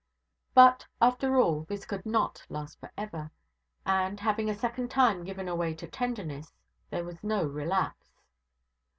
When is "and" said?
3.85-4.19